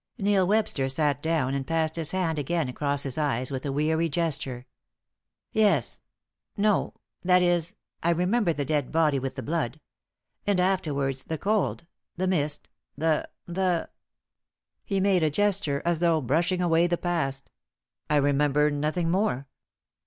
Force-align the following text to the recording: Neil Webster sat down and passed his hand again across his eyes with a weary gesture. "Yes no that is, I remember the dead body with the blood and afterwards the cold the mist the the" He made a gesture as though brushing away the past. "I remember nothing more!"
Neil 0.17 0.47
Webster 0.47 0.89
sat 0.89 1.21
down 1.21 1.53
and 1.53 1.67
passed 1.67 1.95
his 1.95 2.09
hand 2.09 2.39
again 2.39 2.67
across 2.67 3.03
his 3.03 3.19
eyes 3.19 3.51
with 3.51 3.67
a 3.67 3.71
weary 3.71 4.09
gesture. 4.09 4.65
"Yes 5.51 6.01
no 6.57 6.95
that 7.21 7.43
is, 7.43 7.75
I 8.01 8.09
remember 8.09 8.51
the 8.51 8.65
dead 8.65 8.91
body 8.91 9.19
with 9.19 9.35
the 9.35 9.43
blood 9.43 9.79
and 10.47 10.59
afterwards 10.59 11.25
the 11.25 11.37
cold 11.37 11.85
the 12.17 12.25
mist 12.27 12.67
the 12.97 13.29
the" 13.45 13.91
He 14.87 14.99
made 14.99 15.21
a 15.21 15.29
gesture 15.29 15.83
as 15.85 15.99
though 15.99 16.19
brushing 16.19 16.63
away 16.63 16.87
the 16.87 16.97
past. 16.97 17.51
"I 18.09 18.15
remember 18.15 18.71
nothing 18.71 19.11
more!" 19.11 19.47